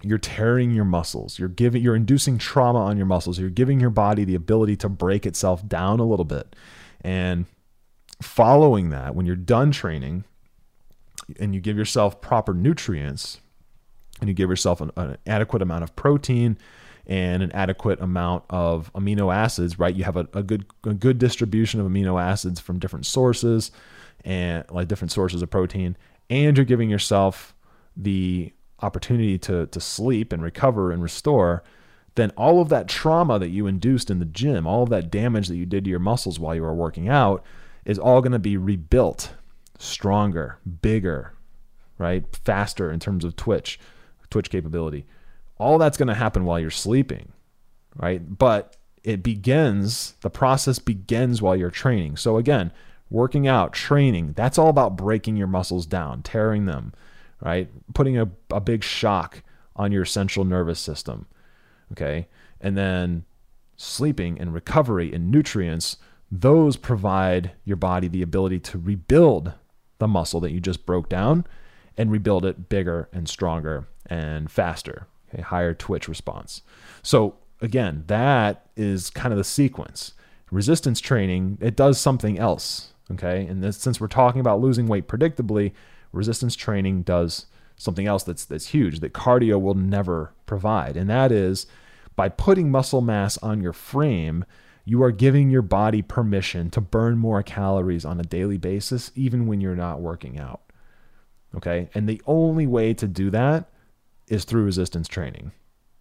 [0.01, 1.39] you're tearing your muscles.
[1.39, 3.39] You're giving you're inducing trauma on your muscles.
[3.39, 6.55] You're giving your body the ability to break itself down a little bit.
[7.01, 7.45] And
[8.21, 10.23] following that, when you're done training,
[11.39, 13.39] and you give yourself proper nutrients
[14.19, 16.57] and you give yourself an, an, adequate amount of protein
[17.05, 19.95] and an adequate amount of amino acids, right?
[19.95, 23.71] You have a, a good a good distribution of amino acids from different sources
[24.25, 25.95] and like different sources of protein,
[26.29, 27.55] and you're giving yourself
[27.95, 31.63] the opportunity to to sleep and recover and restore,
[32.15, 35.47] then all of that trauma that you induced in the gym, all of that damage
[35.47, 37.43] that you did to your muscles while you were working out
[37.85, 39.33] is all going to be rebuilt
[39.77, 41.33] stronger, bigger,
[41.97, 42.25] right?
[42.43, 43.79] Faster in terms of twitch,
[44.29, 45.05] twitch capability.
[45.59, 47.31] All that's going to happen while you're sleeping,
[47.95, 48.37] right?
[48.37, 52.17] But it begins, the process begins while you're training.
[52.17, 52.71] So again,
[53.09, 56.93] working out, training, that's all about breaking your muscles down, tearing them,
[57.41, 57.69] right?
[57.93, 59.43] Putting a, a big shock
[59.75, 61.27] on your central nervous system.
[61.91, 62.27] Okay.
[62.59, 63.25] And then
[63.75, 65.97] sleeping and recovery and nutrients,
[66.31, 69.53] those provide your body the ability to rebuild
[69.99, 71.45] the muscle that you just broke down
[71.95, 76.61] and rebuild it bigger and stronger and faster, okay, higher twitch response.
[77.01, 80.13] So again, that is kind of the sequence.
[80.51, 83.45] Resistance training, it does something else, okay?
[83.45, 85.73] And this, since we're talking about losing weight predictably,
[86.11, 91.31] resistance training does something else that's that's huge that cardio will never provide, and that
[91.31, 91.67] is
[92.15, 94.43] by putting muscle mass on your frame,
[94.83, 99.45] you are giving your body permission to burn more calories on a daily basis, even
[99.45, 100.61] when you're not working out.
[101.55, 101.89] Okay.
[101.93, 103.69] And the only way to do that
[104.27, 105.51] is through resistance training,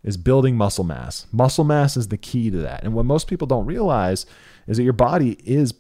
[0.03, 1.27] is building muscle mass.
[1.33, 2.83] Muscle mass is the key to that.
[2.83, 4.25] And what most people don't realize
[4.67, 5.75] is that your body is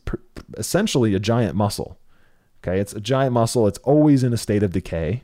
[0.56, 1.98] essentially a giant muscle.
[2.66, 2.80] Okay.
[2.80, 5.22] It's a giant muscle, it's always in a state of decay,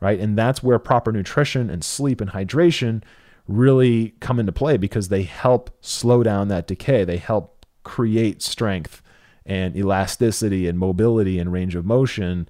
[0.00, 0.20] right?
[0.20, 3.02] And that's where proper nutrition and sleep and hydration
[3.48, 7.04] really come into play because they help slow down that decay.
[7.04, 9.02] They help create strength
[9.44, 12.48] and elasticity and mobility and range of motion.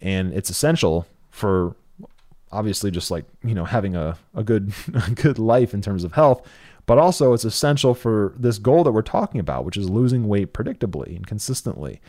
[0.00, 1.74] And it's essential for
[2.52, 6.12] obviously just like, you know, having a, a good a good life in terms of
[6.12, 6.46] health,
[6.86, 10.54] but also it's essential for this goal that we're talking about, which is losing weight
[10.54, 12.00] predictably and consistently.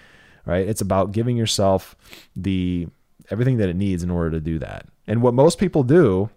[0.45, 0.67] Right?
[0.67, 1.95] It's about giving yourself
[2.35, 2.87] the
[3.31, 4.85] everything that it needs in order to do that.
[5.07, 6.29] And what most people do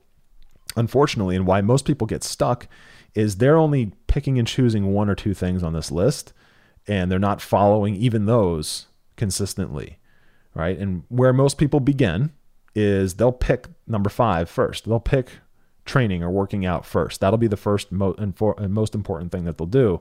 [0.76, 2.68] unfortunately, and why most people get stuck
[3.14, 6.32] is they're only picking and choosing one or two things on this list
[6.86, 9.98] and they're not following even those consistently,
[10.54, 10.78] right?
[10.78, 12.32] And where most people begin
[12.74, 14.86] is they'll pick number five first.
[14.86, 15.30] They'll pick
[15.84, 17.20] training or working out first.
[17.20, 20.00] That'll be the first mo- and, for- and most important thing that they'll do.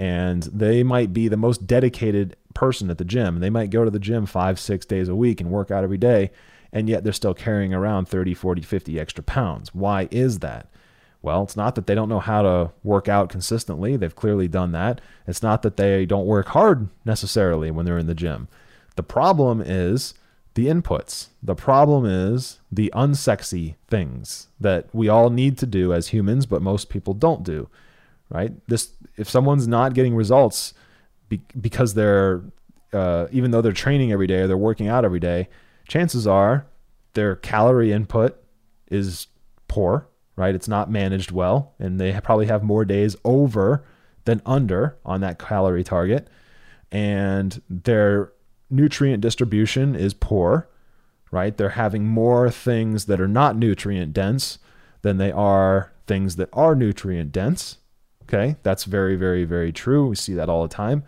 [0.00, 3.38] And they might be the most dedicated person at the gym.
[3.38, 5.98] They might go to the gym five, six days a week and work out every
[5.98, 6.30] day
[6.72, 9.74] and yet they're still carrying around 30, 40, 50 extra pounds.
[9.74, 10.68] Why is that?
[11.22, 13.96] Well, it's not that they don't know how to work out consistently.
[13.96, 15.00] They've clearly done that.
[15.26, 18.48] It's not that they don't work hard necessarily when they're in the gym.
[18.96, 20.14] The problem is
[20.54, 21.28] the inputs.
[21.42, 26.62] The problem is the unsexy things that we all need to do as humans, but
[26.62, 27.68] most people don't do.
[28.30, 28.52] Right?
[28.68, 30.72] This if someone's not getting results
[31.28, 32.42] be, because they're
[32.92, 35.48] uh, even though they're training every day or they're working out every day,
[35.86, 36.66] chances are
[37.14, 38.36] their calorie input
[38.90, 39.26] is
[39.68, 40.54] poor, right?
[40.54, 43.84] It's not managed well, and they probably have more days over
[44.24, 46.28] than under on that calorie target.
[46.92, 48.32] And their
[48.68, 50.68] nutrient distribution is poor,
[51.30, 51.56] right?
[51.56, 54.58] They're having more things that are not nutrient dense
[55.02, 57.78] than they are things that are nutrient dense.
[58.32, 60.06] Okay, that's very, very, very true.
[60.06, 61.02] We see that all the time.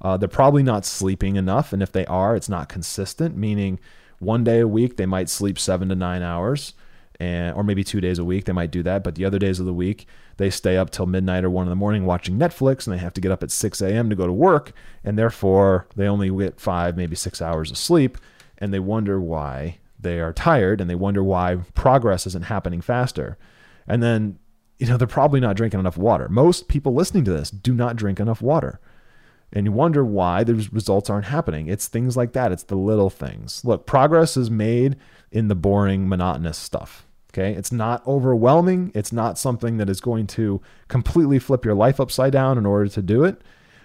[0.00, 1.72] Uh, they're probably not sleeping enough.
[1.72, 3.80] And if they are, it's not consistent, meaning
[4.18, 6.74] one day a week they might sleep seven to nine hours
[7.18, 9.58] and or maybe two days a week they might do that but the other days
[9.58, 12.86] of the week they stay up till midnight or one in the morning watching netflix
[12.86, 14.72] and they have to get up at 6 a.m to go to work
[15.04, 18.18] and therefore they only get five maybe six hours of sleep
[18.58, 23.38] and they wonder why they are tired and they wonder why progress isn't happening faster
[23.86, 24.38] and then
[24.78, 27.96] you know they're probably not drinking enough water most people listening to this do not
[27.96, 28.80] drink enough water
[29.52, 31.68] and you wonder why the results aren't happening.
[31.68, 32.52] It's things like that.
[32.52, 33.64] It's the little things.
[33.64, 34.96] Look, progress is made
[35.30, 37.06] in the boring, monotonous stuff.
[37.32, 37.52] Okay.
[37.52, 38.92] It's not overwhelming.
[38.94, 42.88] It's not something that is going to completely flip your life upside down in order
[42.88, 43.40] to do it.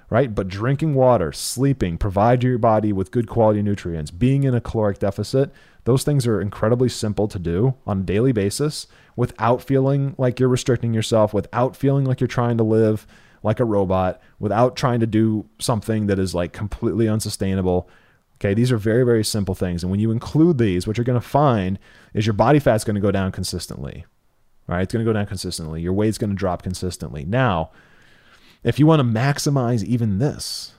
[0.10, 0.34] Right.
[0.34, 5.00] But drinking water, sleeping, provide your body with good quality nutrients, being in a caloric
[5.00, 5.52] deficit,
[5.86, 10.50] those things are incredibly simple to do on a daily basis without feeling like you're
[10.50, 13.06] restricting yourself, without feeling like you're trying to live
[13.44, 17.90] like a robot without trying to do something that is like completely unsustainable.
[18.36, 19.84] Okay, these are very, very simple things.
[19.84, 21.78] And when you include these, what you're going to find
[22.14, 24.06] is your body fat's going to go down consistently.
[24.68, 25.82] All right, it's going to go down consistently.
[25.82, 27.26] Your weight's going to drop consistently.
[27.26, 27.72] Now,
[28.64, 30.74] if you want to maximize even this,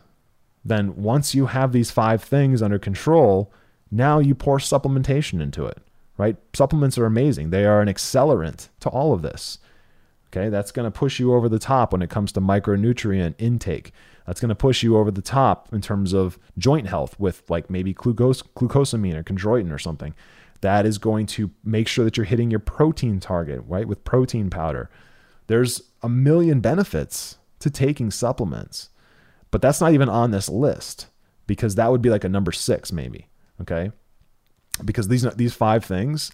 [0.64, 3.52] then once you have these five things under control,
[3.90, 5.78] now you pour supplementation into it,
[6.16, 6.36] right?
[6.54, 7.50] Supplements are amazing.
[7.50, 9.58] They are an accelerant to all of this.
[10.28, 13.92] Okay, that's going to push you over the top when it comes to micronutrient intake.
[14.26, 17.68] That's going to push you over the top in terms of joint health with like
[17.68, 20.14] maybe glucosamine or chondroitin or something.
[20.62, 23.86] That is going to make sure that you're hitting your protein target, right?
[23.86, 24.88] With protein powder.
[25.48, 28.88] There's a million benefits to taking supplements,
[29.50, 31.08] but that's not even on this list
[31.46, 33.28] because that would be like a number six, maybe.
[33.60, 33.92] Okay.
[34.84, 36.32] Because these, these five things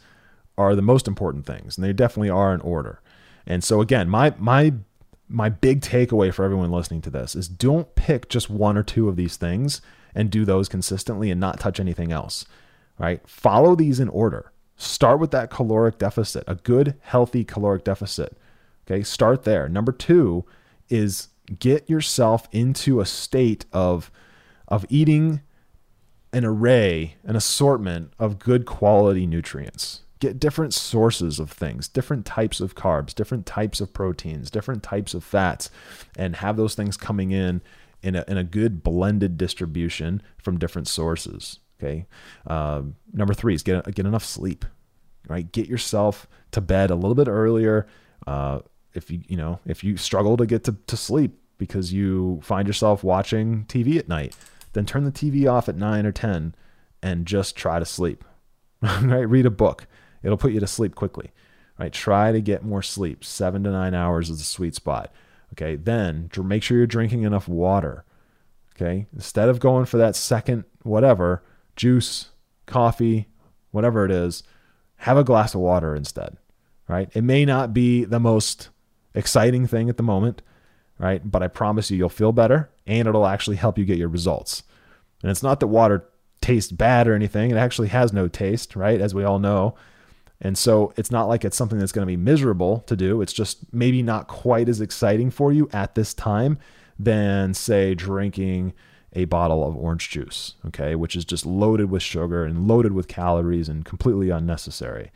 [0.59, 3.01] are the most important things and they definitely are in order.
[3.47, 4.75] And so again, my my
[5.29, 9.09] my big takeaway for everyone listening to this is don't pick just one or two
[9.09, 9.81] of these things
[10.15, 12.45] and do those consistently and not touch anything else.
[12.99, 13.27] Right?
[13.29, 14.53] Follow these in order.
[14.77, 18.37] Start with that caloric deficit, a good healthy caloric deficit.
[18.87, 19.03] Okay?
[19.03, 19.68] Start there.
[19.68, 20.45] Number 2
[20.89, 24.11] is get yourself into a state of
[24.66, 25.41] of eating
[26.33, 32.61] an array, an assortment of good quality nutrients get different sources of things, different types
[32.61, 35.70] of carbs, different types of proteins, different types of fats,
[36.16, 37.61] and have those things coming in
[38.03, 41.61] in a, in a good blended distribution from different sources.
[41.81, 42.07] Okay.
[42.47, 44.64] Uh, number three is get, get enough sleep.
[45.29, 45.51] right?
[45.51, 47.87] Get yourself to bed a little bit earlier.
[48.26, 48.61] Uh,
[48.95, 52.66] if you, you know, if you struggle to get to, to sleep because you find
[52.66, 54.35] yourself watching TV at night,
[54.73, 56.55] then turn the TV off at nine or 10
[57.03, 58.25] and just try to sleep,
[58.83, 59.29] right?
[59.29, 59.87] Read a book.
[60.23, 61.31] It'll put you to sleep quickly,
[61.79, 61.93] right?
[61.93, 63.25] Try to get more sleep.
[63.25, 65.12] Seven to nine hours is a sweet spot.
[65.53, 65.77] Okay.
[65.77, 68.05] Then make sure you're drinking enough water.
[68.77, 69.07] Okay.
[69.14, 71.43] Instead of going for that second, whatever,
[71.77, 72.31] juice,
[72.66, 73.29] coffee,
[73.71, 74.43] whatever it is,
[74.99, 76.37] have a glass of water instead,
[76.89, 77.09] right?
[77.14, 78.71] It may not be the most
[79.14, 80.43] exciting thing at the moment,
[80.99, 81.28] right?
[81.28, 84.62] But I promise you, you'll feel better and it'll actually help you get your results.
[85.22, 86.05] And it's not that water
[86.40, 89.01] tastes bad or anything, it actually has no taste, right?
[89.01, 89.74] As we all know.
[90.40, 93.20] And so it's not like it's something that's going to be miserable to do.
[93.22, 96.59] It's just maybe not quite as exciting for you at this time
[96.99, 98.72] than, say, drinking
[99.14, 103.09] a bottle of orange juice, okay, which is just loaded with sugar and loaded with
[103.09, 105.11] calories and completely unnecessary.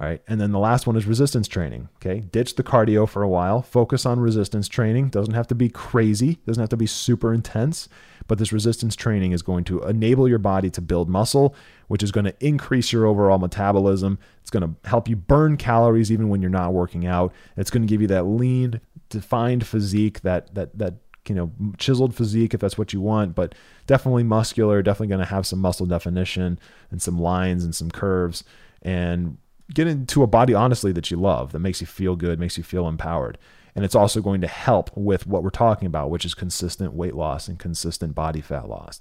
[0.00, 0.22] All right.
[0.26, 1.90] And then the last one is resistance training.
[1.96, 2.20] Okay.
[2.20, 3.60] Ditch the cardio for a while.
[3.60, 5.10] Focus on resistance training.
[5.10, 7.86] Doesn't have to be crazy, doesn't have to be super intense,
[8.26, 11.54] but this resistance training is going to enable your body to build muscle,
[11.88, 14.18] which is going to increase your overall metabolism.
[14.40, 17.34] It's going to help you burn calories even when you're not working out.
[17.58, 18.80] It's going to give you that lean,
[19.10, 20.94] defined physique, that, that, that,
[21.28, 23.54] you know, chiseled physique if that's what you want, but
[23.86, 26.58] definitely muscular, definitely going to have some muscle definition
[26.90, 28.44] and some lines and some curves.
[28.80, 29.36] And
[29.74, 32.64] get into a body honestly that you love, that makes you feel good, makes you
[32.64, 33.38] feel empowered.
[33.74, 37.14] And it's also going to help with what we're talking about, which is consistent weight
[37.14, 39.00] loss and consistent body fat loss.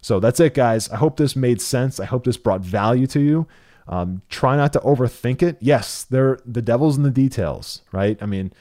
[0.00, 0.88] So that's it, guys.
[0.88, 2.00] I hope this made sense.
[2.00, 3.46] I hope this brought value to you.
[3.88, 5.58] Um, try not to overthink it.
[5.60, 8.20] Yes, there the devil's in the details, right?
[8.20, 8.52] I mean,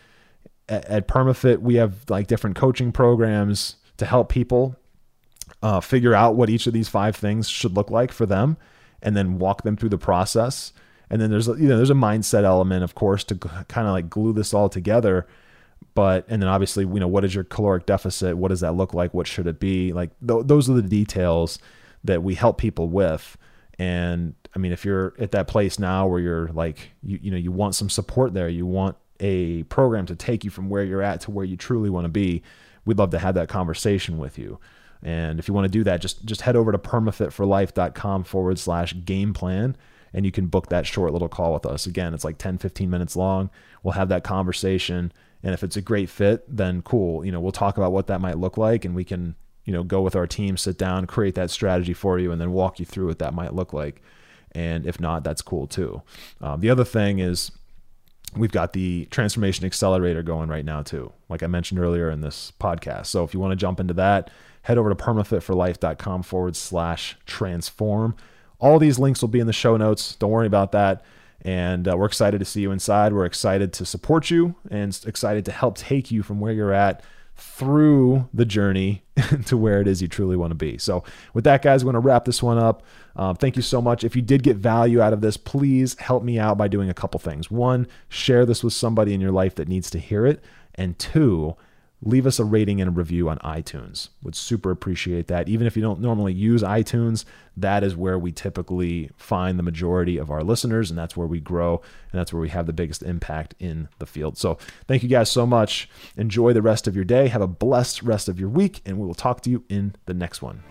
[0.70, 4.76] at, at PermaFit, we have like different coaching programs to help people
[5.64, 8.58] uh, figure out what each of these five things should look like for them,
[9.02, 10.74] and then walk them through the process.
[11.10, 14.10] And then there's you know there's a mindset element, of course, to kind of like
[14.10, 15.28] glue this all together.
[15.94, 18.38] But and then obviously you know what is your caloric deficit?
[18.38, 19.14] What does that look like?
[19.14, 19.94] What should it be?
[19.94, 21.60] Like th- those are the details
[22.04, 23.38] that we help people with.
[23.78, 27.38] And I mean, if you're at that place now where you're like you you know
[27.38, 31.02] you want some support there, you want a program to take you from where you're
[31.02, 32.42] at to where you truly want to be,
[32.84, 34.60] we'd love to have that conversation with you.
[35.02, 38.96] And if you want to do that, just just head over to permafitforlife.com forward slash
[39.06, 39.76] game plan
[40.16, 41.86] and you can book that short little call with us.
[41.86, 43.50] Again, it's like 10, 15 minutes long.
[43.84, 45.12] We'll have that conversation.
[45.44, 47.26] And if it's a great fit, then cool.
[47.26, 49.36] You know, we'll talk about what that might look like and we can,
[49.66, 52.54] you know, go with our team, sit down, create that strategy for you, and then
[52.54, 54.02] walk you through what that might look like.
[54.54, 56.02] And if not, that's cool too.
[56.40, 57.52] Um, the other thing is,
[58.38, 62.52] we've got the transformation accelerator going right now too like i mentioned earlier in this
[62.60, 64.30] podcast so if you want to jump into that
[64.64, 68.14] head over to permafitforlife.com forward slash transform
[68.60, 70.16] all these links will be in the show notes.
[70.16, 71.04] Don't worry about that.
[71.42, 73.14] And uh, we're excited to see you inside.
[73.14, 77.04] We're excited to support you and excited to help take you from where you're at
[77.38, 79.04] through the journey
[79.46, 80.78] to where it is you truly want to be.
[80.78, 81.04] So,
[81.34, 82.84] with that, guys, we're going to wrap this one up.
[83.16, 84.04] Um, thank you so much.
[84.04, 86.94] If you did get value out of this, please help me out by doing a
[86.94, 87.52] couple things.
[87.52, 90.44] One, share this with somebody in your life that needs to hear it.
[90.76, 91.56] And two,
[92.02, 94.10] leave us a rating and a review on iTunes.
[94.24, 95.50] Would super appreciate that.
[95.50, 97.26] Even if you don't normally use iTunes,
[97.58, 101.40] that is where we typically find the majority of our listeners, and that's where we
[101.40, 101.82] grow,
[102.12, 104.38] and that's where we have the biggest impact in the field.
[104.38, 105.90] So thank you guys so much.
[106.18, 107.28] Enjoy the rest of your day.
[107.28, 110.14] Have a blessed rest of your week, and we will talk to you in the
[110.14, 110.64] next one.